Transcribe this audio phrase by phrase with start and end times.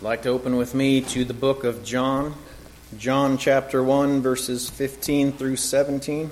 [0.00, 2.34] I'd like to open with me to the book of John,
[2.96, 6.30] John chapter 1, verses 15 through 17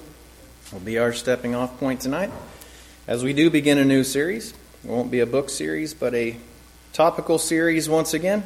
[0.73, 2.31] will be our stepping off point tonight.
[3.07, 6.39] As we do begin a new series, it won't be a book series, but a
[6.95, 8.43] topical series once again.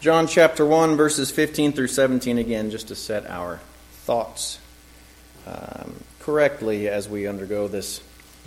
[0.00, 3.60] John chapter 1, verses 15 through 17 again, just to set our
[3.90, 4.58] thoughts
[5.46, 8.00] um, correctly as we undergo this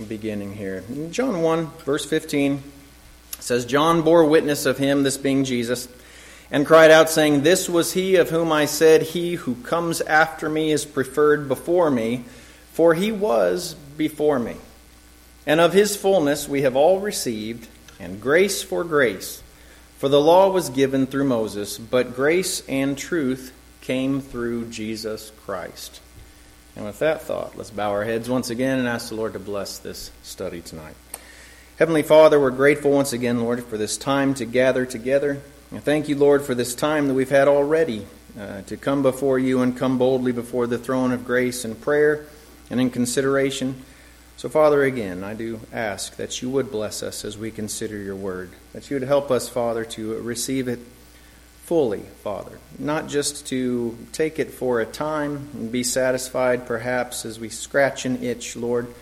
[0.08, 0.84] beginning here.
[1.12, 2.73] John 1, verse 15
[3.44, 5.88] says, John bore witness of him, this being Jesus,
[6.50, 10.50] and cried out, saying, This was he of whom I said, He who comes after
[10.50, 12.24] me is preferred before me,
[12.72, 14.56] for he was before me.
[15.46, 17.68] And of his fullness we have all received,
[18.00, 19.44] and grace for grace.
[19.98, 26.00] For the law was given through Moses, but grace and truth came through Jesus Christ.
[26.76, 29.40] And with that thought, let's bow our heads once again and ask the Lord to
[29.40, 30.96] bless this study tonight.
[31.80, 35.42] Heavenly Father, we're grateful once again, Lord, for this time to gather together.
[35.72, 38.06] And thank you, Lord, for this time that we've had already
[38.40, 42.28] uh, to come before you and come boldly before the throne of grace in prayer
[42.70, 43.84] and in consideration.
[44.38, 48.16] So, Father, again, I do ask that you would bless us as we consider your
[48.16, 50.80] word, that you would help us, Father, to receive it
[51.64, 57.40] fully, Father, not just to take it for a time and be satisfied, perhaps, as
[57.40, 58.94] we scratch an itch, Lord,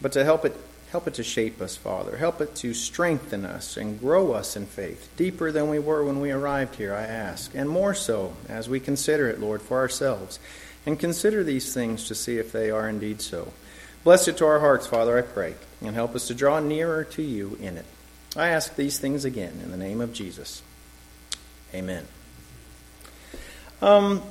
[0.00, 0.56] but to help it
[0.94, 2.18] Help it to shape us, Father.
[2.18, 6.20] Help it to strengthen us and grow us in faith, deeper than we were when
[6.20, 10.38] we arrived here, I ask, and more so as we consider it, Lord, for ourselves.
[10.86, 13.52] And consider these things to see if they are indeed so.
[14.04, 17.22] Bless it to our hearts, Father, I pray, and help us to draw nearer to
[17.22, 17.86] you in it.
[18.36, 20.62] I ask these things again in the name of Jesus.
[21.74, 22.06] Amen.
[23.82, 24.22] Um,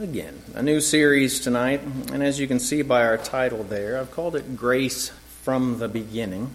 [0.00, 4.10] again, a new series tonight, and as you can see by our title there, I've
[4.10, 5.12] called it Grace
[5.42, 6.54] from the beginning.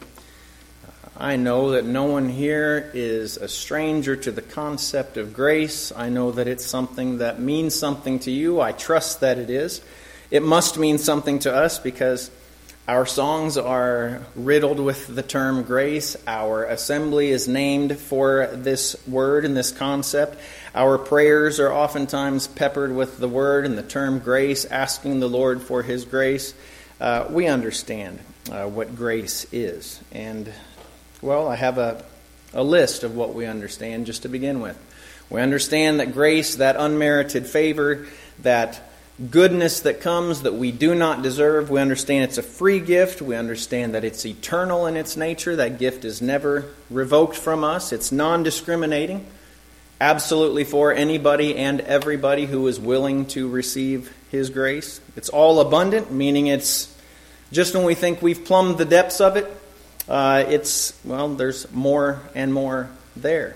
[1.17, 5.93] I know that no one here is a stranger to the concept of grace.
[5.95, 8.59] I know that it's something that means something to you.
[8.59, 9.81] I trust that it is.
[10.29, 12.29] It must mean something to us because
[12.87, 16.17] our songs are riddled with the term grace.
[16.27, 20.37] Our assembly is named for this word and this concept.
[20.75, 25.61] Our prayers are oftentimes peppered with the word and the term grace, asking the Lord
[25.61, 26.53] for His grace.
[26.99, 28.19] Uh, we understand
[28.51, 29.99] uh, what grace is.
[30.11, 30.51] And,
[31.21, 32.03] well, I have a,
[32.53, 34.77] a list of what we understand just to begin with.
[35.29, 38.07] We understand that grace, that unmerited favor,
[38.41, 38.81] that
[39.31, 41.69] goodness that comes that we do not deserve.
[41.69, 43.21] We understand it's a free gift.
[43.21, 45.55] We understand that it's eternal in its nature.
[45.55, 49.25] That gift is never revoked from us, it's non discriminating,
[49.99, 55.01] absolutely for anybody and everybody who is willing to receive His grace.
[55.15, 56.94] It's all abundant, meaning it's
[57.55, 59.47] just when we think we've plumbed the depths of it,
[60.09, 63.55] uh, it's, well, there's more and more there.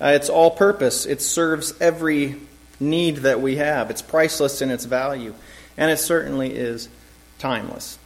[0.00, 2.36] Uh, it's all purpose, it serves every
[2.80, 3.90] need that we have.
[3.90, 5.34] It's priceless in its value,
[5.76, 6.88] and it certainly is
[7.38, 7.98] timeless.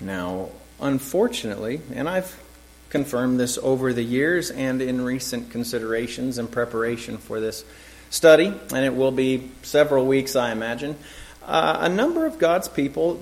[0.00, 0.48] Now,
[0.80, 2.42] unfortunately, and I've
[2.90, 7.64] confirmed this over the years and in recent considerations and preparation for this
[8.10, 10.96] study, and it will be several weeks, I imagine.
[11.44, 13.20] Uh, a number of God's people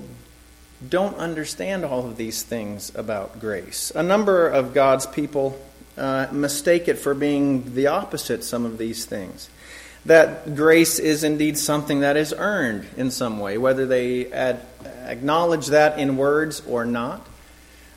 [0.89, 3.93] don't understand all of these things about grace.
[3.95, 5.61] A number of God's people
[5.97, 9.51] uh, mistake it for being the opposite, some of these things.
[10.07, 14.61] That grace is indeed something that is earned in some way, whether they ad-
[15.05, 17.27] acknowledge that in words or not.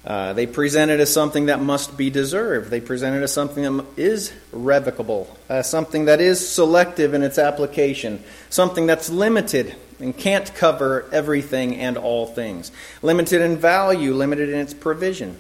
[0.06, 2.70] Uh, they present it as something that must be deserved.
[2.70, 7.40] They present it as something that is revocable, uh, something that is selective in its
[7.40, 12.72] application, something that's limited and can't cover everything and all things.
[13.02, 15.40] Limited in value, limited in its provision,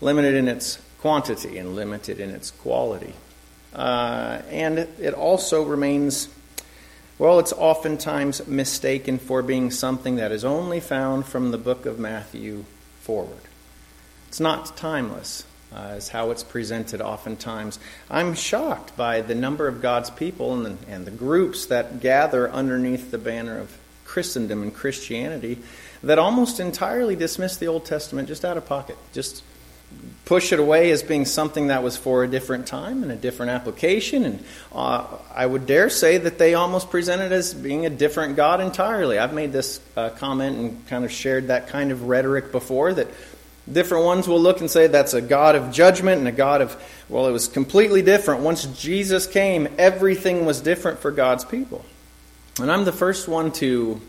[0.00, 3.12] limited in its quantity, and limited in its quality.
[3.74, 6.28] Uh, and it also remains,
[7.18, 11.98] well, it's oftentimes mistaken for being something that is only found from the book of
[11.98, 12.64] Matthew
[13.00, 13.45] forward.
[14.36, 15.44] It's not timeless.
[15.74, 17.78] Uh, is how it's presented oftentimes.
[18.10, 22.50] I'm shocked by the number of God's people and the, and the groups that gather
[22.50, 23.74] underneath the banner of
[24.04, 25.56] Christendom and Christianity
[26.02, 29.42] that almost entirely dismiss the Old Testament just out of pocket, just
[30.26, 33.52] push it away as being something that was for a different time and a different
[33.52, 34.26] application.
[34.26, 34.44] And
[34.74, 38.60] uh, I would dare say that they almost present it as being a different God
[38.60, 39.18] entirely.
[39.18, 43.08] I've made this uh, comment and kind of shared that kind of rhetoric before that
[43.70, 46.76] different ones will look and say that's a God of judgment and a God of,
[47.08, 48.42] well, it was completely different.
[48.42, 51.84] Once Jesus came, everything was different for God's people.
[52.60, 54.00] And I'm the first one to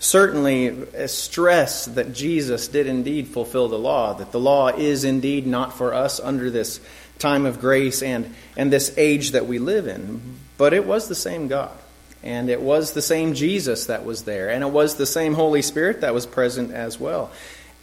[0.00, 5.76] certainly stress that Jesus did indeed fulfill the law, that the law is indeed not
[5.76, 6.80] for us under this
[7.18, 10.38] time of grace and, and this age that we live in.
[10.56, 11.76] But it was the same God.
[12.22, 14.50] And it was the same Jesus that was there.
[14.50, 17.30] And it was the same Holy Spirit that was present as well.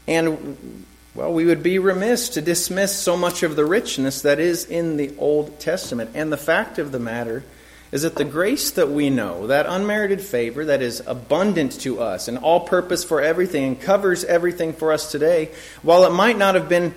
[0.07, 0.85] And,
[1.17, 4.97] well, we would be remiss to dismiss so much of the richness that is in
[4.97, 6.11] the Old Testament.
[6.13, 7.43] And the fact of the matter
[7.91, 12.27] is that the grace that we know, that unmerited favor that is abundant to us
[12.27, 15.49] and all purpose for everything and covers everything for us today,
[15.81, 16.93] while it might not have been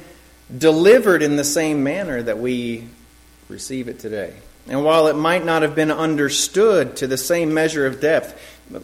[0.57, 2.89] delivered in the same manner that we
[3.49, 4.35] receive it today,
[4.69, 8.39] and while it might not have been understood to the same measure of depth,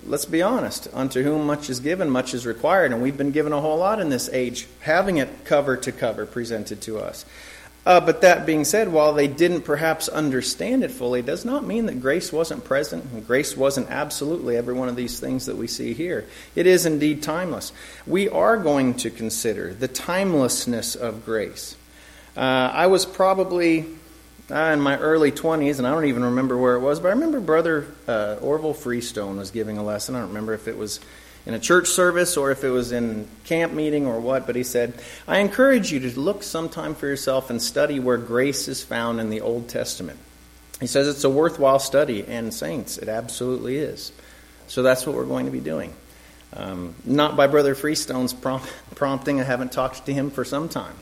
[0.07, 3.53] let's be honest, unto whom much is given, much is required, and we've been given
[3.53, 7.25] a whole lot in this age, having it cover to cover presented to us.
[7.87, 11.87] Uh, but that being said, while they didn't perhaps understand it fully, does not mean
[11.87, 15.69] that grace wasn't present and grace wasn't absolutely every one of these things that we
[15.69, 16.27] see here.
[16.57, 17.73] It is indeed timeless.
[18.05, 21.77] We are going to consider the timelessness of grace.
[22.37, 23.87] Uh, I was probably
[24.51, 27.13] uh, in my early 20s, and I don't even remember where it was, but I
[27.13, 30.15] remember Brother uh, Orville Freestone was giving a lesson.
[30.15, 31.01] I don't remember if it was
[31.47, 34.63] in a church service or if it was in camp meeting or what, but he
[34.63, 39.21] said, I encourage you to look sometime for yourself and study where grace is found
[39.21, 40.19] in the Old Testament.
[40.81, 44.13] He says it's a worthwhile study, and saints, it absolutely is.
[44.67, 45.95] So that's what we're going to be doing.
[46.53, 50.95] Um, not by Brother Freestone's prompt, prompting, I haven't talked to him for some time.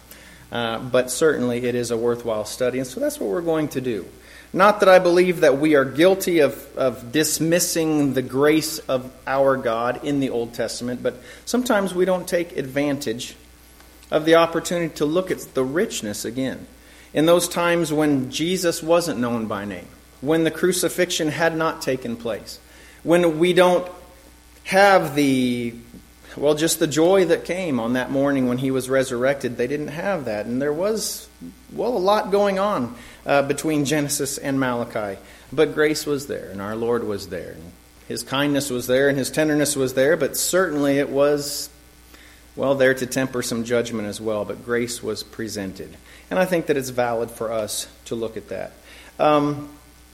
[0.55, 3.81] Uh, but certainly it is a worthwhile study, and so that's what we're going to
[3.81, 4.07] do.
[4.53, 9.57] Not that I believe that we are guilty of, of dismissing the grace of our
[9.57, 13.35] God in the Old Testament, but sometimes we don't take advantage
[14.13, 16.69] of the opportunity to look at the richness again.
[17.13, 19.89] In those times when Jesus wasn't known by name,
[20.21, 22.61] when the crucifixion had not taken place,
[23.03, 23.91] when we don't
[24.63, 25.75] have the
[26.37, 29.89] well, just the joy that came on that morning when he was resurrected, they didn't
[29.89, 30.47] have that.
[30.47, 31.29] And there was,
[31.73, 32.95] well, a lot going on
[33.25, 35.21] uh, between Genesis and Malachi.
[35.53, 37.53] But grace was there, and our Lord was there.
[37.53, 37.73] And
[38.09, 41.71] his kindness was there, and his tenderness was there, but certainly it was,
[42.57, 44.45] well, there to temper some judgment as well.
[44.45, 45.97] But grace was presented.
[46.31, 48.73] And I think that it's valid for us to look at that.
[49.19, 49.71] Um,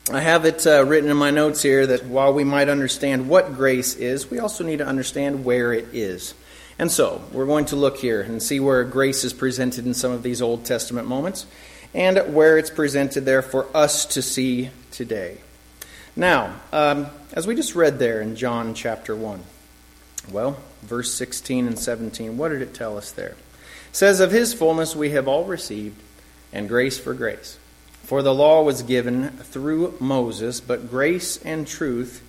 [0.09, 3.55] I have it uh, written in my notes here that while we might understand what
[3.55, 6.35] grace is, we also need to understand where it is.
[6.79, 10.13] And so, we're going to look here and see where grace is presented in some
[10.13, 11.47] of these Old Testament moments
[11.95, 15.39] and where it's presented there for us to see today.
[16.17, 19.43] Now, um, as we just read there in John chapter 1,
[20.33, 23.37] well, verse 16 and 17, what did it tell us there?
[23.91, 26.01] It says, Of his fullness we have all received,
[26.53, 27.59] and grace for grace.
[28.03, 32.23] For the law was given through Moses, but grace and truth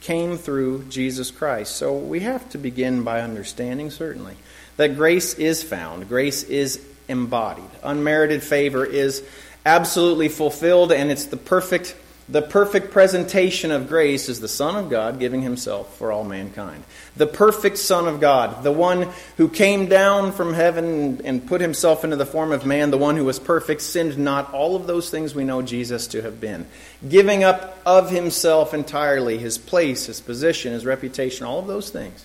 [0.00, 1.76] came through Jesus Christ.
[1.76, 4.34] So we have to begin by understanding, certainly,
[4.76, 7.70] that grace is found, grace is embodied.
[7.82, 9.22] Unmerited favor is
[9.64, 11.96] absolutely fulfilled, and it's the perfect
[12.28, 16.82] the perfect presentation of grace is the Son of God giving himself for all mankind.
[17.16, 22.02] The perfect Son of God, the one who came down from heaven and put himself
[22.02, 25.08] into the form of man, the one who was perfect, sinned not, all of those
[25.08, 26.66] things we know Jesus to have been.
[27.08, 32.24] Giving up of himself entirely, his place, his position, his reputation, all of those things.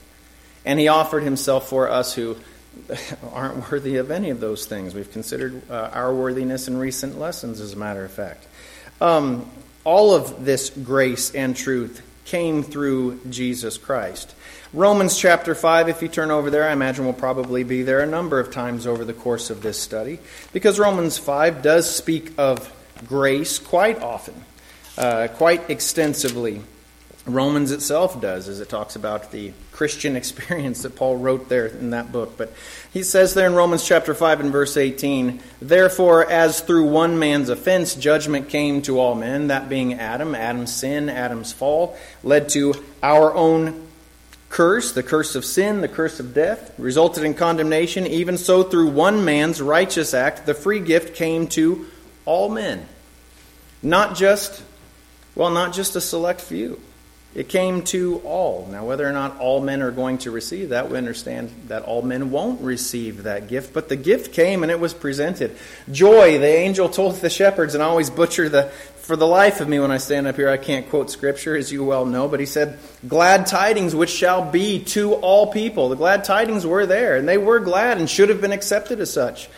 [0.66, 2.38] And he offered himself for us who
[3.34, 4.96] aren't worthy of any of those things.
[4.96, 8.48] We've considered uh, our worthiness in recent lessons, as a matter of fact.
[9.00, 9.50] Um,
[9.84, 14.34] all of this grace and truth came through Jesus Christ.
[14.74, 18.06] Romans chapter 5, if you turn over there, I imagine we'll probably be there a
[18.06, 20.20] number of times over the course of this study,
[20.54, 22.72] because Romans 5 does speak of
[23.06, 24.36] grace quite often,
[24.98, 26.62] uh, quite extensively.
[27.26, 31.92] Romans itself does, as it talks about the Christian experience that Paul wrote there in
[31.92, 32.38] that book.
[32.38, 32.54] But
[32.92, 37.50] he says there in Romans chapter 5 and verse 18, Therefore, as through one man's
[37.50, 42.74] offense judgment came to all men, that being Adam, Adam's sin, Adam's fall, led to
[43.04, 43.88] our own
[44.50, 48.06] curse, the curse of sin, the curse of death, resulted in condemnation.
[48.08, 51.86] Even so, through one man's righteous act, the free gift came to
[52.26, 52.86] all men.
[53.84, 54.62] Not just,
[55.36, 56.80] well, not just a select few.
[57.34, 58.68] It came to all.
[58.70, 62.02] Now, whether or not all men are going to receive that, we understand that all
[62.02, 65.56] men won't receive that gift, but the gift came and it was presented.
[65.90, 69.70] Joy, the angel told the shepherds, and I always butcher the, for the life of
[69.70, 72.42] me when I stand up here, I can't quote scripture, as you well know, but
[72.42, 75.88] he said, Glad tidings which shall be to all people.
[75.88, 79.12] The glad tidings were there, and they were glad and should have been accepted as
[79.12, 79.50] such.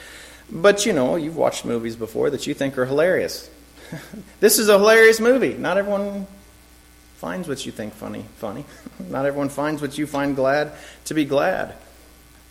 [0.51, 3.49] But you know, you've watched movies before that you think are hilarious.
[4.39, 5.55] this is a hilarious movie.
[5.55, 6.27] Not everyone
[7.23, 8.65] finds what you think funny funny.
[9.09, 10.73] Not everyone finds what you find glad
[11.05, 11.73] to be glad.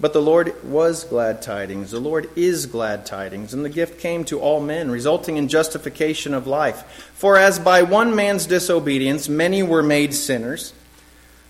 [0.01, 1.91] But the Lord was glad tidings.
[1.91, 3.53] The Lord is glad tidings.
[3.53, 6.85] And the gift came to all men, resulting in justification of life.
[7.13, 10.73] For as by one man's disobedience many were made sinners,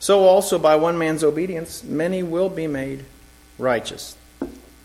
[0.00, 3.04] so also by one man's obedience many will be made
[3.56, 4.16] righteous.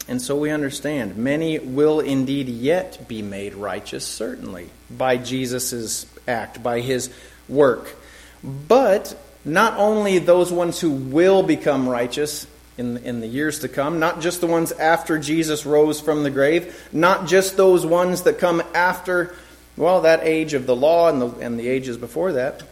[0.07, 6.61] And so we understand many will indeed yet be made righteous, certainly, by Jesus' act,
[6.61, 7.09] by his
[7.49, 7.95] work.
[8.43, 13.99] But not only those ones who will become righteous, in, in the years to come,
[13.99, 18.37] not just the ones after Jesus rose from the grave, not just those ones that
[18.37, 19.35] come after,
[19.75, 22.63] well, that age of the law and the, and the ages before that,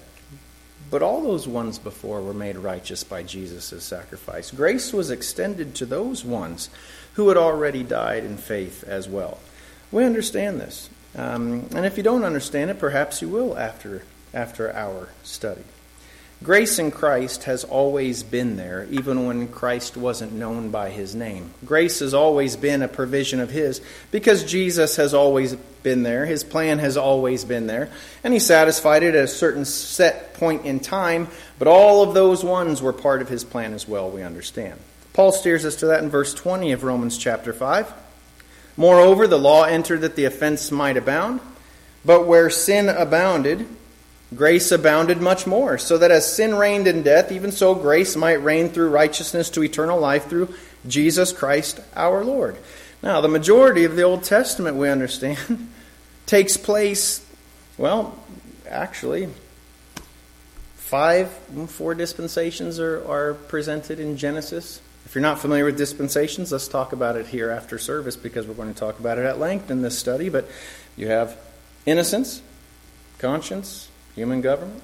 [0.91, 4.51] but all those ones before were made righteous by Jesus' sacrifice.
[4.51, 6.69] Grace was extended to those ones
[7.13, 9.39] who had already died in faith as well.
[9.91, 10.89] We understand this.
[11.15, 14.03] Um, and if you don't understand it, perhaps you will after,
[14.36, 15.63] after our study.
[16.44, 21.51] Grace in Christ has always been there, even when Christ wasn't known by his name.
[21.65, 26.25] Grace has always been a provision of his because Jesus has always been there.
[26.25, 27.89] His plan has always been there.
[28.24, 32.44] And he satisfied it at a certain set point in time, but all of those
[32.44, 34.80] ones were part of his plan as well, we understand.
[35.13, 37.94] Paul steers us to that in verse 20 of Romans chapter 5.
[38.75, 41.39] Moreover, the law entered that the offense might abound,
[42.04, 43.65] but where sin abounded,
[44.36, 48.44] grace abounded much more, so that as sin reigned in death, even so grace might
[48.44, 50.54] reign through righteousness to eternal life through
[50.88, 52.58] Jesus Christ our Lord.
[53.01, 55.70] Now, the majority of the Old Testament, we understand,
[56.25, 57.25] takes place,
[57.77, 58.18] well,
[58.68, 59.30] actually,
[60.75, 61.30] five,
[61.68, 64.82] four dispensations are, are presented in Genesis.
[65.06, 68.56] If you're not familiar with dispensations, let's talk about it here after service because we're
[68.56, 70.30] going to talk about it at length in this study.
[70.30, 70.50] But
[70.96, 71.38] you have
[71.86, 72.42] innocence,
[73.20, 74.81] conscience, human government,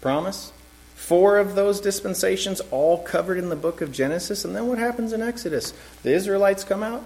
[0.00, 0.52] promise.
[0.94, 4.44] Four of those dispensations all covered in the book of Genesis.
[4.44, 5.74] And then what happens in Exodus?
[6.02, 7.04] The Israelites come out.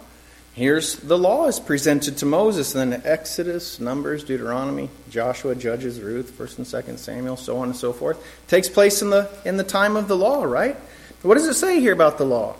[0.52, 2.74] Here's the law is presented to Moses.
[2.74, 7.76] And then Exodus, Numbers, Deuteronomy, Joshua, Judges, Ruth, 1st and 2nd Samuel, so on and
[7.76, 8.22] so forth.
[8.48, 10.76] takes place in the, in the time of the law, right?
[11.22, 12.56] What does it say here about the law?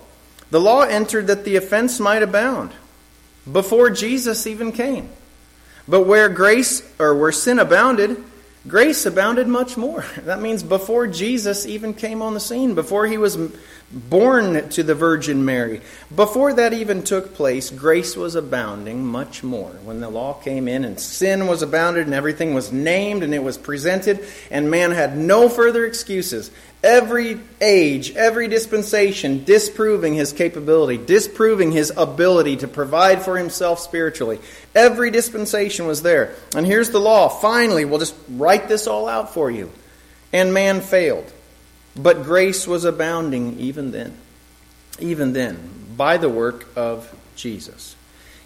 [0.51, 2.73] The law entered that the offense might abound
[3.51, 5.09] before Jesus even came.
[5.89, 8.23] But where grace or where sin abounded,
[8.69, 10.05] grace abounded much more.
[10.27, 13.39] That means before Jesus even came on the scene, before he was
[13.93, 15.81] born to the Virgin Mary,
[16.15, 19.71] before that even took place, grace was abounding much more.
[19.85, 23.43] When the law came in and sin was abounded and everything was named and it
[23.43, 26.51] was presented, and man had no further excuses.
[26.87, 34.39] Every age, every dispensation disproving his capability, disproving his ability to provide for himself spiritually.
[34.73, 36.37] Every dispensation was there.
[36.55, 37.29] And here's the law.
[37.29, 39.73] Finally, we'll just write this all out for you.
[40.33, 41.33] And man failed.
[41.97, 44.17] But grace was abounding even then.
[45.01, 45.59] Even then,
[45.97, 47.97] by the work of Jesus.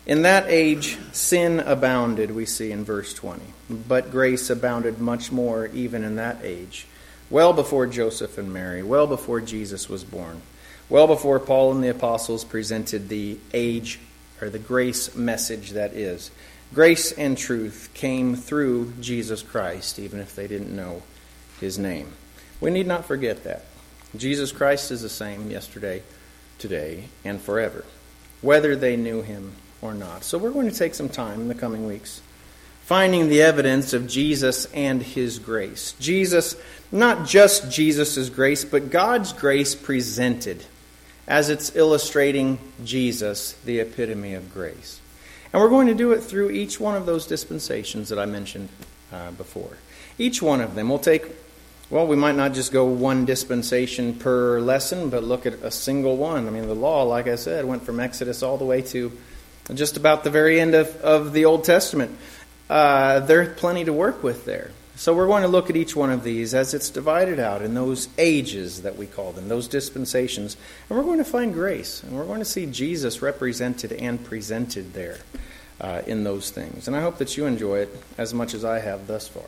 [0.07, 3.43] In that age, sin abounded, we see in verse 20.
[3.69, 6.87] But grace abounded much more even in that age.
[7.31, 10.43] Well before Joseph and Mary, well before Jesus was born,
[10.89, 14.01] well before Paul and the apostles presented the age
[14.43, 16.33] or the grace message that is.
[16.75, 21.03] Grace and truth came through Jesus Christ, even if they didn't know
[21.61, 22.13] his name.
[22.61, 23.65] We need not forget that.
[24.17, 26.03] Jesus Christ is the same yesterday,
[26.59, 27.85] today, and forever,
[28.41, 30.25] whether they knew him or not.
[30.25, 32.23] So we're going to take some time in the coming weeks
[32.91, 35.95] finding the evidence of Jesus and his grace.
[36.01, 36.57] Jesus,
[36.91, 40.65] not just Jesus' grace, but God's grace presented
[41.29, 45.01] as it's illustrating Jesus, the epitome of grace.
[45.53, 48.69] And we're going to do it through each one of those dispensations that I mentioned
[49.13, 49.77] uh, before.
[50.19, 50.89] Each one of them.
[50.89, 51.27] We'll take
[51.91, 56.17] well, we might not just go one dispensation per lesson, but look at a single
[56.17, 56.49] one.
[56.49, 59.13] I mean, the law, like I said, went from Exodus all the way to
[59.75, 62.17] just about the very end of, of the Old Testament.
[62.71, 64.71] Uh, there's plenty to work with there.
[64.95, 67.75] So we're going to look at each one of these as it's divided out in
[67.75, 70.57] those ages that we call them, those dispensations.
[70.89, 72.03] And we're going to find grace.
[72.05, 75.19] And we're going to see Jesus represented and presented there
[75.81, 76.87] uh, in those things.
[76.87, 79.47] And I hope that you enjoy it as much as I have thus far.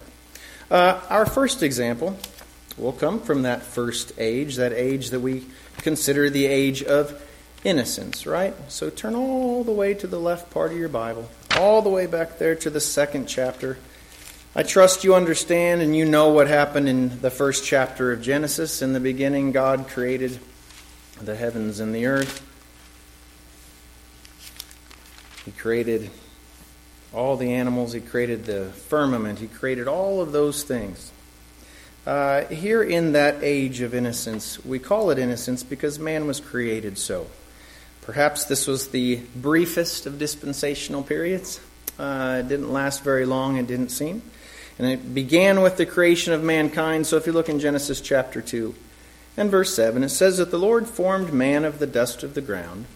[0.69, 2.19] Uh, our first example
[2.77, 5.45] will come from that first age, that age that we
[5.79, 7.23] consider the age of
[7.63, 8.55] innocence, right?
[8.69, 12.07] So turn all the way to the left part of your Bible, all the way
[12.07, 13.79] back there to the second chapter.
[14.55, 18.83] I trust you understand and you know what happened in the first chapter of Genesis.
[18.83, 20.39] In the beginning, God created
[21.21, 22.47] the heavens and the earth.
[25.45, 26.11] He created
[27.13, 31.13] all the animals, He created the firmament, He created all of those things.
[32.07, 36.99] Uh, here in that age of innocence, we call it innocence because man was created
[36.99, 37.27] so.
[38.03, 41.61] Perhaps this was the briefest of dispensational periods.
[41.99, 44.23] Uh, it didn't last very long, it didn't seem.
[44.79, 47.07] And it began with the creation of mankind.
[47.07, 48.75] So if you look in Genesis chapter 2
[49.37, 52.41] and verse 7, it says that the Lord formed man of the dust of the
[52.41, 52.87] ground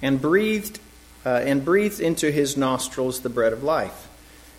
[0.00, 0.80] and breathed
[1.24, 4.08] uh, and breathed into his nostrils the breath of life.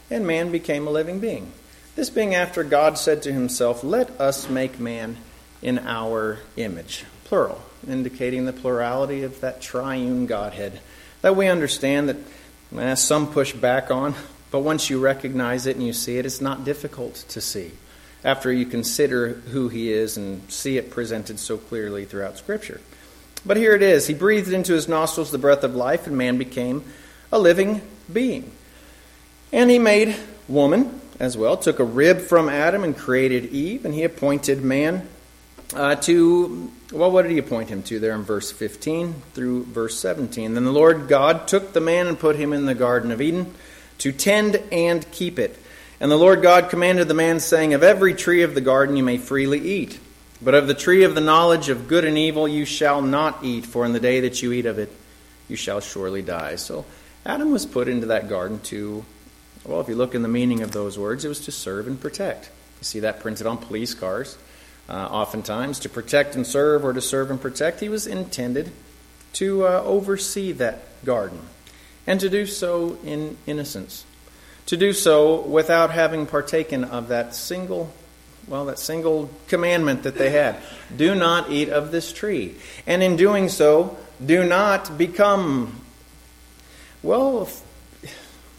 [0.09, 1.51] And man became a living being.
[1.95, 5.17] This being after God said to himself, Let us make man
[5.61, 7.05] in our image.
[7.25, 10.79] Plural, indicating the plurality of that triune Godhead.
[11.21, 12.17] That we understand that
[12.77, 14.15] eh, some push back on,
[14.51, 17.71] but once you recognize it and you see it, it's not difficult to see
[18.23, 22.79] after you consider who he is and see it presented so clearly throughout Scripture.
[23.45, 24.07] But here it is.
[24.07, 26.83] He breathed into his nostrils the breath of life, and man became
[27.31, 28.51] a living being.
[29.51, 30.15] And he made
[30.47, 35.07] woman as well, took a rib from Adam and created Eve, and he appointed man
[35.75, 39.99] uh, to, well, what did he appoint him to there in verse 15 through verse
[39.99, 40.53] 17?
[40.53, 43.53] Then the Lord God took the man and put him in the Garden of Eden
[43.99, 45.57] to tend and keep it.
[45.99, 49.03] And the Lord God commanded the man, saying, Of every tree of the garden you
[49.03, 49.99] may freely eat,
[50.41, 53.65] but of the tree of the knowledge of good and evil you shall not eat,
[53.65, 54.91] for in the day that you eat of it
[55.47, 56.55] you shall surely die.
[56.55, 56.85] So
[57.25, 59.05] Adam was put into that garden to,
[59.63, 61.99] well, if you look in the meaning of those words, it was to serve and
[61.99, 62.49] protect.
[62.79, 64.37] You see that printed on police cars.
[64.93, 68.71] Uh, oftentimes, to protect and serve or to serve and protect, he was intended
[69.33, 71.39] to uh, oversee that garden
[72.05, 74.05] and to do so in innocence,
[74.67, 77.91] to do so without having partaken of that single,
[78.47, 80.57] well, that single commandment that they had
[80.95, 82.53] do not eat of this tree.
[82.85, 85.81] And in doing so, do not become,
[87.01, 87.49] well,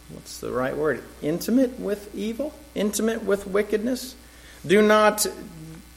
[0.09, 1.05] what's the right word?
[1.23, 2.53] Intimate with evil?
[2.75, 4.17] Intimate with wickedness?
[4.67, 5.27] Do not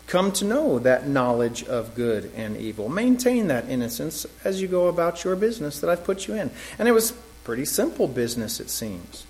[0.08, 2.90] come to know that knowledge of good and evil.
[2.90, 6.50] Maintain that innocence as you go about your business that I've put you in.
[6.80, 7.14] And it was
[7.48, 9.26] Pretty simple business, it seems.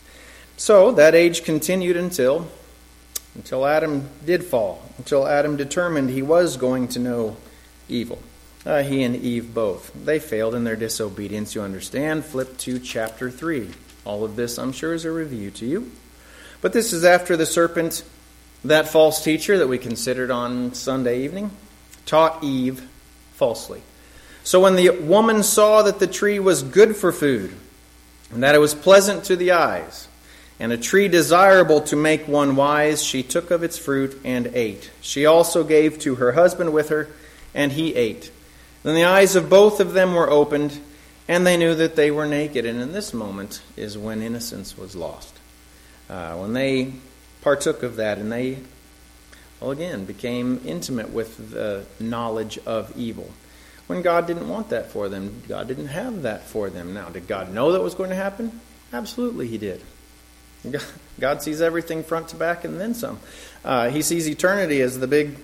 [0.58, 2.48] So that age continued until
[3.36, 7.38] until Adam did fall, until Adam determined he was going to know
[7.88, 8.18] evil.
[8.66, 9.92] Uh, he and Eve both.
[9.94, 12.26] They failed in their disobedience, you understand.
[12.26, 13.70] Flip to chapter 3.
[14.04, 15.92] All of this, I'm sure, is a review to you.
[16.60, 18.04] But this is after the serpent,
[18.68, 21.52] that false teacher that we considered on Sunday evening,
[22.06, 22.88] taught Eve
[23.34, 23.82] falsely.
[24.44, 27.54] So when the woman saw that the tree was good for food,
[28.32, 30.08] and that it was pleasant to the eyes,
[30.60, 34.90] and a tree desirable to make one wise, she took of its fruit and ate.
[35.02, 37.10] She also gave to her husband with her,
[37.54, 38.32] and he ate.
[38.84, 40.80] Then the eyes of both of them were opened,
[41.28, 42.66] and they knew that they were naked.
[42.66, 45.36] And in this moment is when innocence was lost.
[46.10, 46.94] Uh, when they
[47.42, 48.60] partook of that, and they,
[49.60, 53.32] well, again, became intimate with the knowledge of evil
[53.88, 55.44] when God didn't want that for them.
[55.48, 56.94] God didn't have that for them.
[56.94, 58.60] Now, did God know that was going to happen?
[58.92, 59.82] Absolutely, He did.
[61.20, 63.20] God sees everything front to back and then some.
[63.64, 65.38] Uh, he sees eternity as the big,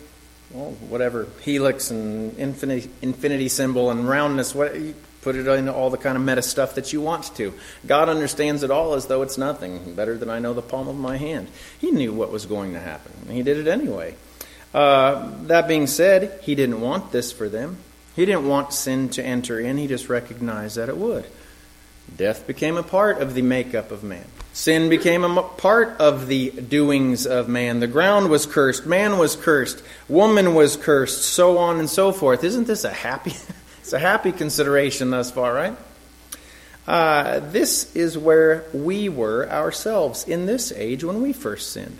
[0.52, 4.54] well, whatever, helix and infinity, infinity symbol and roundness.
[4.54, 4.76] What,
[5.24, 7.54] put it in all the kind of meta stuff that you want to.
[7.86, 10.98] God understands it all as though it's nothing, better than I know the palm of
[10.98, 11.48] my hand.
[11.80, 13.14] He knew what was going to happen.
[13.30, 14.16] He did it anyway.
[14.74, 17.78] Uh, that being said, He didn't want this for them.
[18.16, 21.26] He didn't want sin to enter in, he just recognized that it would.
[22.16, 24.26] Death became a part of the makeup of man.
[24.52, 27.80] Sin became a part of the doings of man.
[27.80, 32.44] The ground was cursed, man was cursed, woman was cursed, so on and so forth.
[32.44, 33.34] Isn't this a happy
[33.94, 35.78] a happy consideration thus far, right?
[36.86, 41.98] Uh, this is where we were ourselves in this age when we first sinned.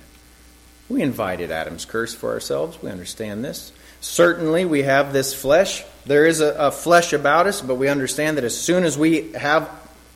[0.90, 2.82] We invited Adam's curse for ourselves.
[2.82, 3.72] We understand this.
[4.02, 5.86] Certainly, we have this flesh.
[6.06, 9.32] There is a, a, flesh about us, but we understand that as soon as we
[9.32, 9.70] have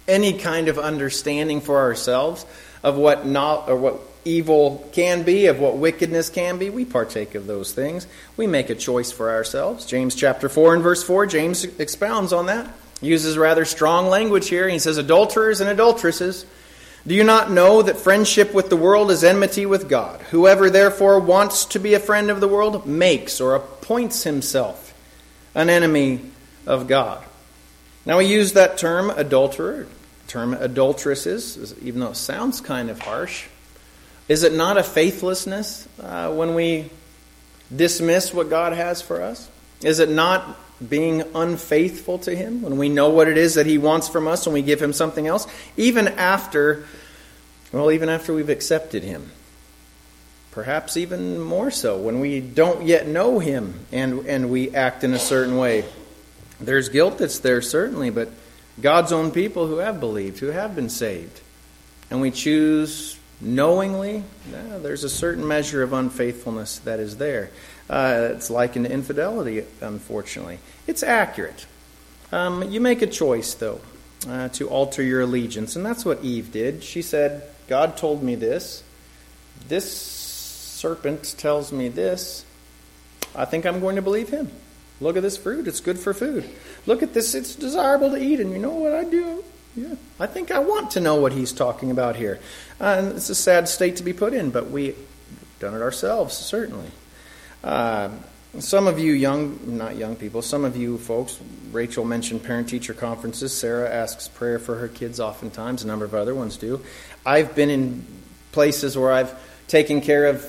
[0.07, 2.45] any kind of understanding for ourselves
[2.83, 7.35] of what not or what evil can be, of what wickedness can be, we partake
[7.35, 8.07] of those things.
[8.35, 9.85] We make a choice for ourselves.
[9.85, 12.71] James chapter 4 and verse 4, James expounds on that.
[13.01, 14.67] He uses rather strong language here.
[14.67, 16.45] He says, Adulterers and adulteresses
[17.07, 20.19] do you not know that friendship with the world is enmity with God?
[20.23, 24.93] Whoever therefore wants to be a friend of the world makes or appoints himself
[25.55, 26.19] an enemy
[26.65, 27.23] of God.
[28.05, 29.87] Now, we use that term adulterer,
[30.27, 33.47] term adulteresses, even though it sounds kind of harsh.
[34.27, 36.89] Is it not a faithlessness uh, when we
[37.73, 39.49] dismiss what God has for us?
[39.81, 43.77] Is it not being unfaithful to Him when we know what it is that He
[43.77, 45.47] wants from us and we give Him something else?
[45.77, 46.85] Even after
[47.71, 49.31] well, even after we've accepted Him.
[50.51, 55.13] Perhaps even more so when we don't yet know Him and, and we act in
[55.13, 55.85] a certain way.
[56.59, 58.29] There's guilt that's there, certainly, but
[58.81, 61.41] God's own people who have believed, who have been saved.
[62.09, 67.51] And we choose knowingly, there's a certain measure of unfaithfulness that is there.
[67.89, 70.59] Uh, it's like an infidelity, unfortunately.
[70.87, 71.65] It's accurate.
[72.31, 73.79] Um, you make a choice, though,
[74.27, 76.83] uh, to alter your allegiance, and that's what Eve did.
[76.83, 78.83] She said, God told me this.
[79.67, 82.45] This serpent tells me this.
[83.35, 84.51] I think I'm going to believe him.
[84.99, 85.67] Look at this fruit.
[85.67, 86.49] It's good for food.
[86.85, 87.35] Look at this.
[87.35, 88.39] It's desirable to eat.
[88.39, 89.43] And you know what I do?
[89.77, 92.39] Yeah, I think I want to know what he's talking about here.
[92.81, 94.97] Uh, and it's a sad state to be put in, but we've
[95.59, 96.89] done it ourselves, certainly.
[97.63, 98.09] Uh,
[98.57, 101.39] some of you young, not young people, some of you folks,
[101.71, 103.55] Rachel mentioned parent teacher conferences.
[103.55, 105.83] Sarah asks prayer for her kids oftentimes.
[105.83, 106.83] A number of other ones do.
[107.23, 108.03] I've been in
[108.53, 110.43] places where I've taken care of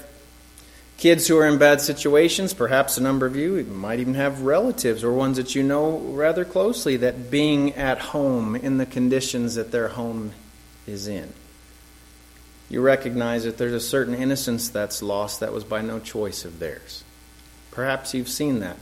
[0.99, 2.53] kids who are in bad situations.
[2.53, 6.45] Perhaps a number of you might even have relatives or ones that you know rather
[6.45, 10.33] closely that being at home in the conditions that their home
[10.87, 11.33] is in.
[12.69, 16.59] You recognize that there's a certain innocence that's lost that was by no choice of
[16.59, 17.03] theirs.
[17.71, 18.77] Perhaps you've seen that.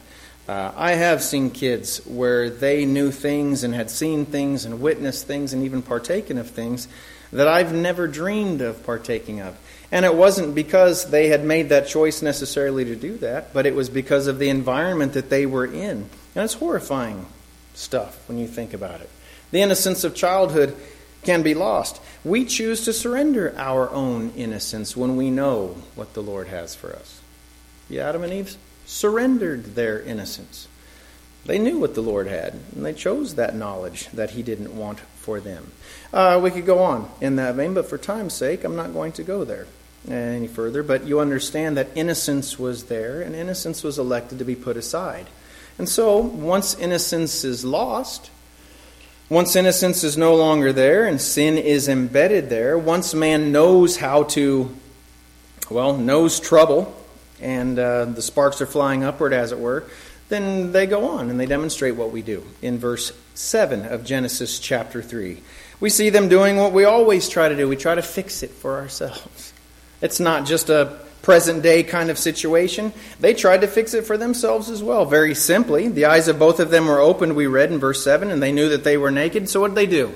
[0.49, 5.27] Uh, I have seen kids where they knew things and had seen things and witnessed
[5.27, 6.89] things and even partaken of things
[7.33, 9.59] that I've never dreamed of partaking of.
[9.93, 13.75] And it wasn't because they had made that choice necessarily to do that, but it
[13.75, 16.09] was because of the environment that they were in.
[16.35, 17.27] And it's horrifying
[17.75, 19.11] stuff when you think about it.
[19.53, 20.77] The innocence of childhood
[21.23, 22.01] can be lost.
[22.25, 26.93] We choose to surrender our own innocence when we know what the Lord has for
[26.93, 27.21] us.
[27.89, 30.67] The Adam and Eve surrendered their innocence.
[31.45, 34.99] They knew what the Lord had, and they chose that knowledge that He didn't want
[34.99, 35.71] for them.
[36.13, 39.13] Uh, we could go on in that vein, but for time's sake, I'm not going
[39.13, 39.67] to go there
[40.09, 40.83] any further.
[40.83, 45.27] But you understand that innocence was there, and innocence was elected to be put aside.
[45.79, 48.31] And so, once innocence is lost,
[49.29, 54.23] once innocence is no longer there and sin is embedded there, once man knows how
[54.23, 54.75] to,
[55.69, 56.95] well, knows trouble,
[57.41, 59.85] and uh, the sparks are flying upward, as it were,
[60.29, 64.59] then they go on and they demonstrate what we do in verse 7 of Genesis
[64.59, 65.43] chapter 3.
[65.81, 68.51] We see them doing what we always try to do we try to fix it
[68.51, 69.53] for ourselves.
[70.01, 72.93] It's not just a present day kind of situation.
[73.19, 75.05] They tried to fix it for themselves as well.
[75.05, 78.31] Very simply, the eyes of both of them were opened, we read in verse 7,
[78.31, 79.49] and they knew that they were naked.
[79.49, 80.15] So what did they do?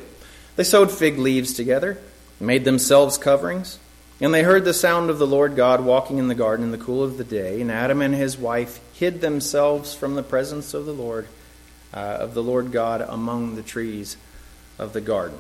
[0.55, 1.99] They sewed fig leaves together,
[2.39, 3.81] made themselves coverings.
[4.21, 6.79] And they heard the sound of the Lord God walking in the garden in the
[6.79, 10.87] cool of the day, and Adam and his wife hid themselves from the presence of
[10.87, 11.27] the Lord,
[11.93, 14.17] uh, of the Lord God among the trees
[14.79, 15.39] of the garden.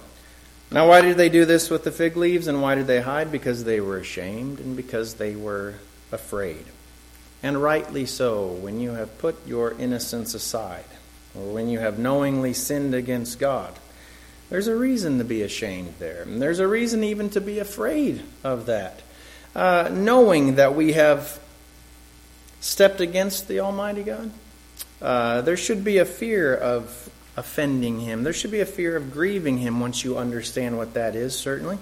[0.72, 3.32] Now, why did they do this with the fig leaves, and why did they hide?
[3.32, 5.74] Because they were ashamed and because they were
[6.12, 6.64] afraid.
[7.42, 10.84] And rightly so, when you have put your innocence aside,
[11.34, 13.74] or when you have knowingly sinned against God
[14.50, 16.22] there's a reason to be ashamed there.
[16.22, 19.00] And there's a reason even to be afraid of that.
[19.54, 21.38] Uh, knowing that we have
[22.60, 24.30] stepped against the Almighty God,
[25.00, 27.08] uh, there should be a fear of
[27.40, 28.22] offending Him.
[28.22, 31.78] There should be a fear of grieving Him once you understand what that is, certainly.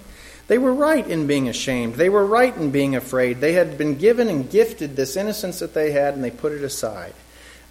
[0.47, 1.95] They were right in being ashamed.
[1.95, 3.39] They were right in being afraid.
[3.39, 6.63] They had been given and gifted this innocence that they had, and they put it
[6.63, 7.13] aside.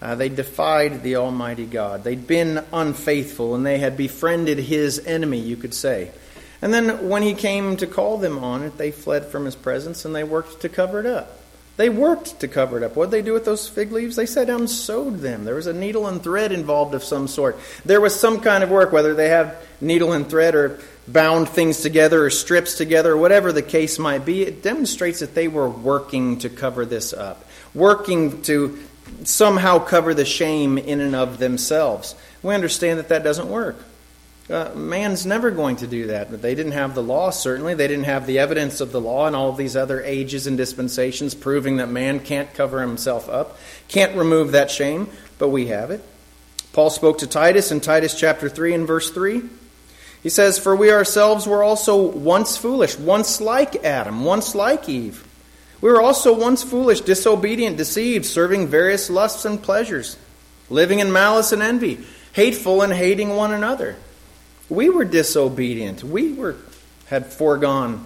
[0.00, 2.04] Uh, they defied the Almighty God.
[2.04, 6.12] They'd been unfaithful and they had befriended his enemy, you could say.
[6.62, 10.04] And then when he came to call them on it, they fled from his presence
[10.04, 11.40] and they worked to cover it up.
[11.78, 12.96] They worked to cover it up.
[12.96, 14.16] What did they do with those fig leaves?
[14.16, 15.44] They sat down and um, sewed them.
[15.44, 17.56] There was a needle and thread involved of some sort.
[17.84, 21.80] There was some kind of work, whether they have needle and thread or bound things
[21.80, 24.42] together or strips together, or whatever the case might be.
[24.42, 28.76] It demonstrates that they were working to cover this up, working to
[29.22, 32.16] somehow cover the shame in and of themselves.
[32.42, 33.76] We understand that that doesn't work.
[34.50, 36.30] Uh, man's never going to do that.
[36.30, 37.74] But they didn't have the law, certainly.
[37.74, 40.56] They didn't have the evidence of the law and all of these other ages and
[40.56, 43.58] dispensations proving that man can't cover himself up,
[43.88, 45.08] can't remove that shame,
[45.38, 46.02] but we have it.
[46.72, 49.42] Paul spoke to Titus in Titus chapter 3 and verse 3.
[50.22, 55.26] He says, For we ourselves were also once foolish, once like Adam, once like Eve.
[55.80, 60.16] We were also once foolish, disobedient, deceived, serving various lusts and pleasures,
[60.70, 63.96] living in malice and envy, hateful and hating one another.
[64.68, 66.04] We were disobedient.
[66.04, 66.56] We were
[67.06, 68.04] had foregone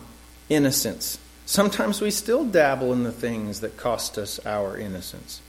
[0.48, 1.18] innocence.
[1.44, 5.40] Sometimes we still dabble in the things that cost us our innocence.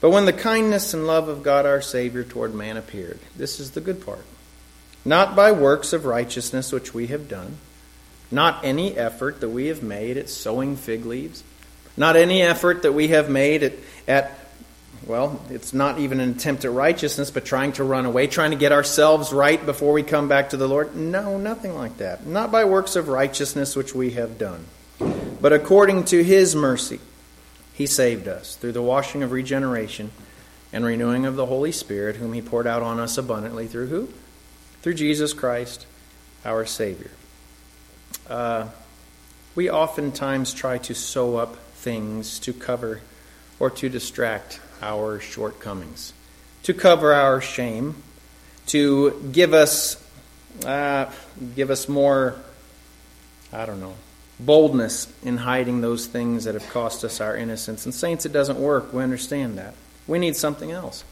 [0.00, 3.72] But when the kindness and love of God our Savior toward man appeared, this is
[3.72, 4.24] the good part.
[5.04, 7.58] Not by works of righteousness which we have done,
[8.30, 11.42] not any effort that we have made at sewing fig leaves.
[11.96, 13.72] Not any effort that we have made at,
[14.06, 14.37] at
[15.06, 18.56] well, it's not even an attempt at righteousness, but trying to run away, trying to
[18.56, 20.94] get ourselves right before we come back to the Lord.
[20.94, 22.26] No, nothing like that.
[22.26, 24.66] Not by works of righteousness which we have done,
[25.40, 27.00] but according to His mercy,
[27.74, 30.10] He saved us through the washing of regeneration
[30.72, 34.08] and renewing of the Holy Spirit, whom He poured out on us abundantly through who?
[34.82, 35.86] Through Jesus Christ,
[36.44, 37.10] our Savior.
[38.28, 38.68] Uh,
[39.54, 43.00] we oftentimes try to sew up things to cover
[43.58, 46.12] or to distract our shortcomings,
[46.64, 48.02] to cover our shame,
[48.66, 50.02] to give us
[50.64, 51.10] uh,
[51.54, 52.36] give us more,
[53.52, 53.94] I don't know,
[54.40, 57.84] boldness in hiding those things that have cost us our innocence.
[57.84, 58.92] And saints, it doesn't work.
[58.92, 59.74] We understand that.
[60.06, 61.04] We need something else.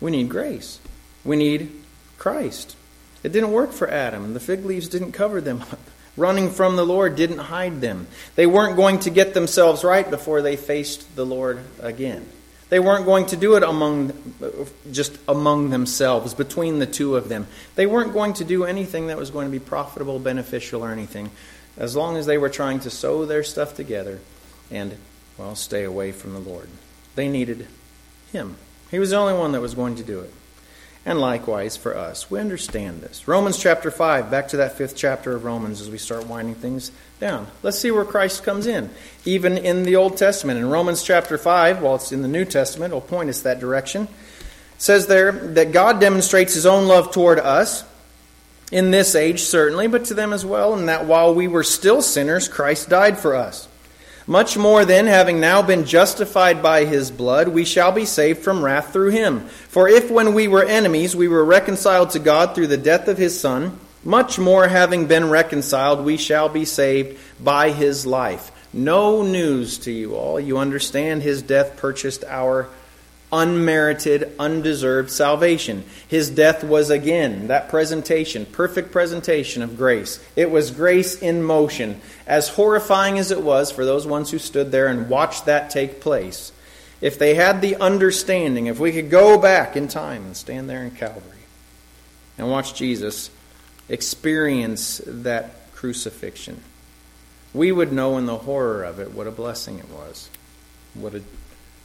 [0.00, 0.80] We need grace.
[1.24, 1.72] We need
[2.18, 2.76] Christ.
[3.22, 4.32] It didn't work for Adam.
[4.34, 5.80] The fig leaves didn't cover them up.
[6.16, 8.08] Running from the Lord didn't hide them.
[8.34, 12.28] They weren't going to get themselves right before they faced the Lord again.
[12.68, 14.12] They weren't going to do it among
[14.90, 17.46] just among themselves, between the two of them.
[17.76, 21.30] They weren't going to do anything that was going to be profitable, beneficial, or anything,
[21.76, 24.20] as long as they were trying to sew their stuff together
[24.70, 24.96] and,
[25.38, 26.68] well, stay away from the Lord.
[27.14, 27.66] They needed
[28.32, 28.56] Him.
[28.90, 30.32] He was the only one that was going to do it
[31.06, 32.30] and likewise for us.
[32.30, 33.26] We understand this.
[33.26, 36.92] Romans chapter 5, back to that fifth chapter of Romans as we start winding things
[37.20, 37.46] down.
[37.62, 38.90] Let's see where Christ comes in,
[39.24, 40.58] even in the Old Testament.
[40.58, 44.02] In Romans chapter 5, while it's in the New Testament, it'll point us that direction.
[44.02, 47.84] It says there that God demonstrates his own love toward us
[48.70, 52.02] in this age, certainly, but to them as well, and that while we were still
[52.02, 53.67] sinners, Christ died for us.
[54.28, 58.62] Much more then, having now been justified by his blood, we shall be saved from
[58.62, 59.40] wrath through him.
[59.70, 63.16] For if when we were enemies we were reconciled to God through the death of
[63.16, 68.52] his Son, much more having been reconciled, we shall be saved by his life.
[68.70, 70.38] No news to you all.
[70.38, 72.68] You understand his death purchased our
[73.32, 75.84] unmerited, undeserved salvation.
[76.06, 80.24] His death was again that presentation, perfect presentation of grace.
[80.36, 82.00] It was grace in motion.
[82.26, 86.00] As horrifying as it was for those ones who stood there and watched that take
[86.00, 86.52] place,
[87.00, 90.82] if they had the understanding, if we could go back in time and stand there
[90.82, 91.22] in Calvary
[92.36, 93.30] and watch Jesus
[93.88, 96.62] experience that crucifixion,
[97.54, 100.28] we would know in the horror of it what a blessing it was.
[100.94, 101.22] What a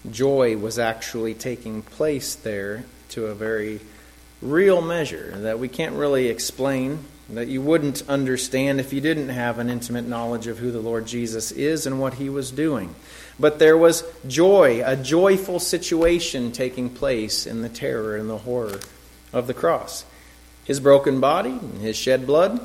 [0.10, 3.80] joy was actually taking place there to a very
[4.42, 9.60] real measure that we can't really explain, that you wouldn't understand if you didn't have
[9.60, 12.94] an intimate knowledge of who the Lord Jesus is and what he was doing.
[13.40, 18.80] But there was joy, a joyful situation taking place in the terror and the horror
[19.32, 20.06] of the cross.
[20.66, 22.60] His broken body his shed blood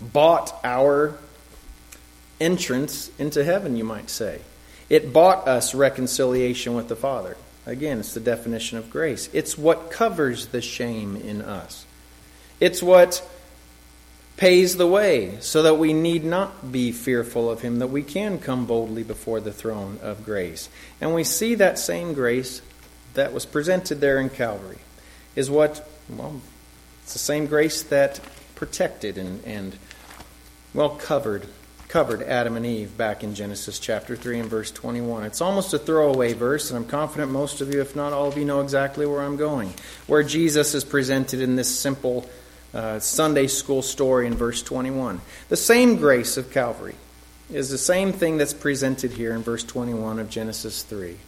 [0.00, 1.14] bought our
[2.40, 4.40] entrance into heaven, you might say.
[4.92, 7.38] It bought us reconciliation with the Father.
[7.64, 9.30] Again, it's the definition of grace.
[9.32, 11.86] It's what covers the shame in us.
[12.60, 13.26] It's what
[14.36, 18.38] pays the way so that we need not be fearful of Him, that we can
[18.38, 20.68] come boldly before the throne of grace.
[21.00, 22.60] And we see that same grace
[23.14, 24.78] that was presented there in Calvary
[25.34, 26.42] is what, well,
[27.02, 28.20] it's the same grace that
[28.56, 29.74] protected and, and
[30.74, 31.46] well, covered
[31.92, 35.24] covered Adam and Eve back in Genesis chapter 3 and verse 21.
[35.24, 38.38] It's almost a throwaway verse, and I'm confident most of you, if not all of
[38.38, 39.74] you, know exactly where I'm going.
[40.06, 42.26] Where Jesus is presented in this simple
[42.72, 45.20] uh, Sunday school story in verse 21.
[45.50, 46.94] The same grace of Calvary
[47.52, 51.18] is the same thing that's presented here in verse 21 of Genesis 3.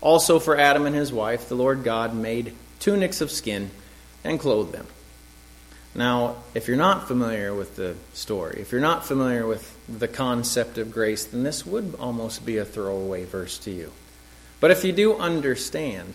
[0.00, 3.70] Also, for Adam and his wife, the Lord God made tunics of skin
[4.24, 4.88] and clothed them.
[5.94, 10.78] Now, if you're not familiar with the story, if you're not familiar with the concept
[10.78, 13.92] of grace, then this would almost be a throwaway verse to you.
[14.60, 16.14] But if you do understand,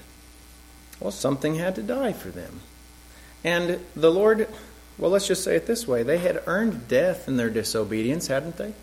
[0.99, 2.61] well, something had to die for them.
[3.43, 4.47] And the Lord,
[4.97, 8.57] well, let's just say it this way they had earned death in their disobedience, hadn't
[8.57, 8.73] they?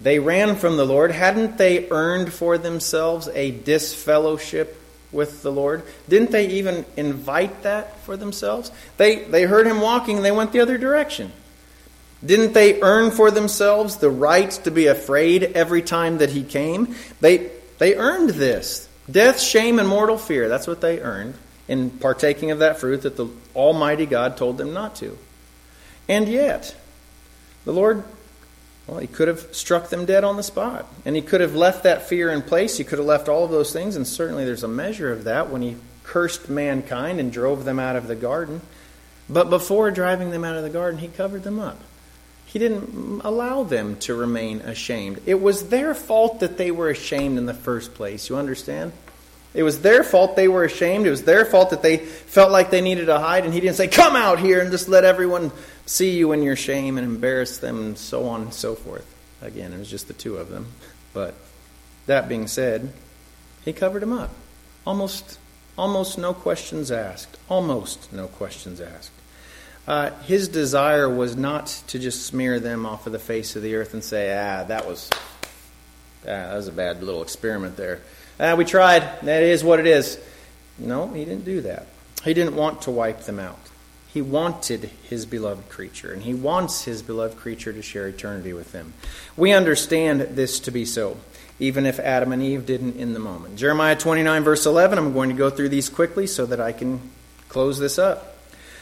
[0.00, 1.10] They ran from the Lord.
[1.10, 4.79] Hadn't they earned for themselves a disfellowship
[5.12, 5.82] with the Lord?
[6.08, 8.70] Didn't they even invite that for themselves?
[8.96, 11.32] They, they heard him walking and they went the other direction.
[12.24, 16.94] Didn't they earn for themselves the right to be afraid every time that he came?
[17.20, 20.48] They, they earned this death, shame, and mortal fear.
[20.48, 21.34] That's what they earned
[21.66, 25.16] in partaking of that fruit that the Almighty God told them not to.
[26.08, 26.74] And yet,
[27.64, 28.04] the Lord
[28.90, 30.84] well, he could have struck them dead on the spot.
[31.04, 32.76] And he could have left that fear in place.
[32.76, 33.94] He could have left all of those things.
[33.94, 37.94] And certainly there's a measure of that when he cursed mankind and drove them out
[37.94, 38.60] of the garden.
[39.28, 41.78] But before driving them out of the garden, he covered them up.
[42.46, 45.22] He didn't allow them to remain ashamed.
[45.24, 48.28] It was their fault that they were ashamed in the first place.
[48.28, 48.90] You understand?
[49.54, 51.06] It was their fault they were ashamed.
[51.06, 53.44] It was their fault that they felt like they needed to hide.
[53.44, 55.52] And he didn't say, Come out here and just let everyone
[55.90, 59.12] see you in your shame and embarrass them and so on and so forth.
[59.42, 60.68] Again, it was just the two of them.
[61.12, 61.34] But
[62.06, 62.92] that being said,
[63.64, 64.30] he covered him up.
[64.86, 65.40] Almost,
[65.76, 67.36] almost no questions asked.
[67.48, 69.10] Almost no questions asked.
[69.88, 73.74] Uh, his desire was not to just smear them off of the face of the
[73.74, 75.16] earth and say, ah, that was, ah,
[76.24, 78.00] that was a bad little experiment there.
[78.38, 79.02] Ah, we tried.
[79.22, 80.20] That is what it is.
[80.78, 81.88] No, he didn't do that.
[82.22, 83.58] He didn't want to wipe them out.
[84.12, 88.72] He wanted his beloved creature, and he wants his beloved creature to share eternity with
[88.72, 88.92] him.
[89.36, 91.16] We understand this to be so,
[91.60, 93.56] even if Adam and Eve didn't in the moment.
[93.56, 97.00] Jeremiah 29, verse 11, I'm going to go through these quickly so that I can
[97.48, 98.36] close this up.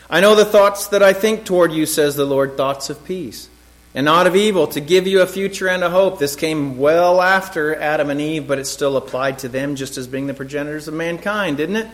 [0.08, 3.50] I know the thoughts that I think toward you, says the Lord, thoughts of peace
[3.94, 6.18] and not of evil, to give you a future and a hope.
[6.18, 10.06] This came well after Adam and Eve, but it still applied to them just as
[10.06, 11.88] being the progenitors of mankind, didn't it?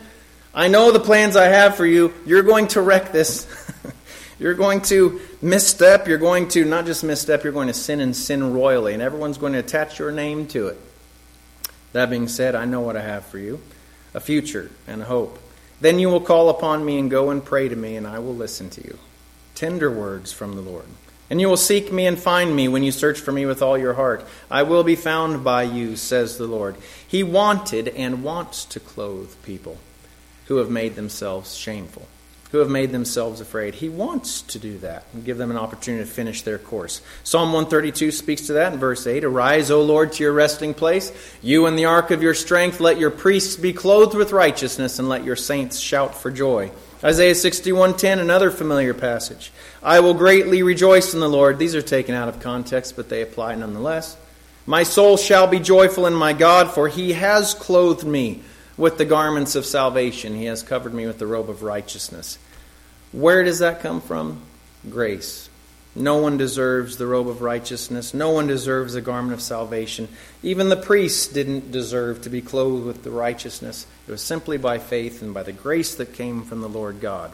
[0.54, 2.14] I know the plans I have for you.
[2.24, 3.46] You're going to wreck this.
[4.38, 6.06] you're going to misstep.
[6.06, 9.38] You're going to not just misstep, you're going to sin and sin royally, and everyone's
[9.38, 10.78] going to attach your name to it.
[11.92, 13.60] That being said, I know what I have for you
[14.14, 15.40] a future and a hope.
[15.80, 18.34] Then you will call upon me and go and pray to me, and I will
[18.34, 18.96] listen to you.
[19.56, 20.86] Tender words from the Lord.
[21.28, 23.76] And you will seek me and find me when you search for me with all
[23.76, 24.24] your heart.
[24.48, 26.76] I will be found by you, says the Lord.
[27.06, 29.78] He wanted and wants to clothe people
[30.46, 32.06] who have made themselves shameful,
[32.50, 33.74] who have made themselves afraid.
[33.74, 37.00] He wants to do that and give them an opportunity to finish their course.
[37.22, 41.12] Psalm 132 speaks to that in verse 8 Arise, O Lord, to your resting place.
[41.42, 45.08] You in the ark of your strength, let your priests be clothed with righteousness, and
[45.08, 46.70] let your saints shout for joy.
[47.02, 49.52] Isaiah 61:10 another familiar passage.
[49.82, 51.58] I will greatly rejoice in the Lord.
[51.58, 54.16] These are taken out of context, but they apply nonetheless.
[54.64, 58.40] My soul shall be joyful in my God, for he has clothed me
[58.76, 60.34] with the garments of salvation.
[60.34, 62.38] He has covered me with the robe of righteousness.
[63.12, 64.42] Where does that come from?
[64.90, 65.48] Grace.
[65.96, 68.12] No one deserves the robe of righteousness.
[68.12, 70.08] No one deserves the garment of salvation.
[70.42, 73.86] Even the priests didn't deserve to be clothed with the righteousness.
[74.08, 77.32] It was simply by faith and by the grace that came from the Lord God.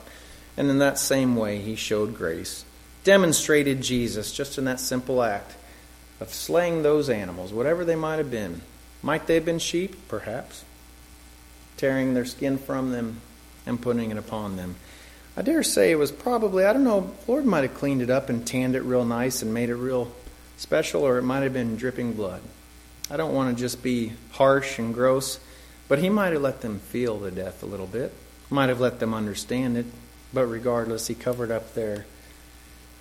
[0.58, 2.66] And in that same way, he showed grace,
[3.02, 5.54] demonstrated Jesus just in that simple act
[6.20, 8.60] of slaying those animals, whatever they might have been.
[9.02, 9.96] Might they have been sheep?
[10.06, 10.64] Perhaps
[11.80, 13.18] tearing their skin from them
[13.64, 14.76] and putting it upon them.
[15.34, 18.28] I dare say it was probably, I don't know, Lord might have cleaned it up
[18.28, 20.12] and tanned it real nice and made it real
[20.58, 22.42] special, or it might have been dripping blood.
[23.10, 25.40] I don't want to just be harsh and gross,
[25.88, 28.12] but He might have let them feel the death a little bit,
[28.50, 29.86] might have let them understand it,
[30.34, 32.04] but regardless, He covered up their,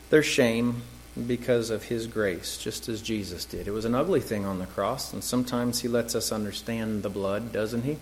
[0.09, 0.83] their shame
[1.27, 3.67] because of His grace, just as Jesus did.
[3.67, 7.09] It was an ugly thing on the cross, and sometimes He lets us understand the
[7.09, 7.97] blood, doesn't He?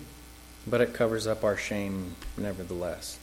[0.68, 3.18] But it covers up our shame nevertheless.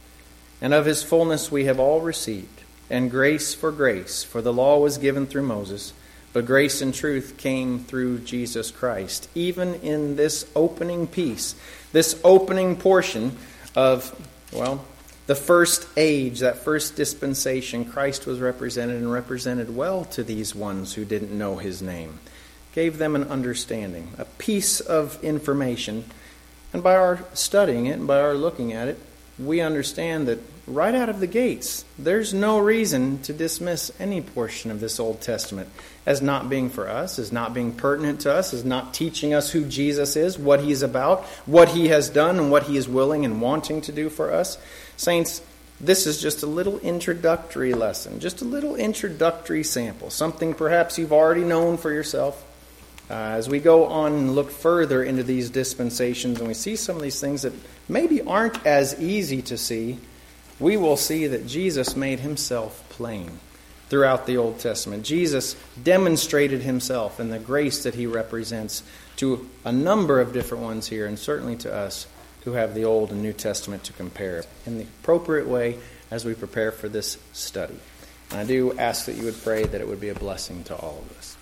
[0.61, 4.79] And of his fullness we have all received, and grace for grace, for the law
[4.79, 5.93] was given through Moses,
[6.33, 9.29] but grace and truth came through Jesus Christ.
[9.35, 11.55] Even in this opening piece,
[11.93, 13.37] this opening portion
[13.75, 14.13] of,
[14.51, 14.85] well,
[15.27, 20.93] the first age, that first dispensation, Christ was represented and represented well to these ones
[20.93, 22.19] who didn't know his name.
[22.73, 26.03] Gave them an understanding, a piece of information
[26.75, 28.99] and by our studying it and by our looking at it,
[29.39, 34.71] we understand that right out of the gates, there's no reason to dismiss any portion
[34.71, 35.69] of this Old Testament
[36.05, 39.51] as not being for us, as not being pertinent to us, as not teaching us
[39.51, 43.23] who Jesus is, what he's about, what he has done, and what he is willing
[43.23, 44.57] and wanting to do for us.
[44.97, 45.41] Saints,
[45.79, 51.13] this is just a little introductory lesson, just a little introductory sample, something perhaps you've
[51.13, 52.45] already known for yourself
[53.09, 56.95] uh, as we go on and look further into these dispensations and we see some
[56.95, 57.53] of these things that
[57.87, 59.99] maybe aren't as easy to see,
[60.59, 63.39] we will see that Jesus made himself plain
[63.89, 65.05] throughout the Old Testament.
[65.05, 68.81] Jesus demonstrated himself and the grace that he represents
[69.17, 72.07] to a number of different ones here, and certainly to us
[72.43, 75.77] who have the Old and New Testament to compare in the appropriate way
[76.11, 77.77] as we prepare for this study.
[78.31, 80.75] And I do ask that you would pray that it would be a blessing to
[80.75, 81.34] all of us.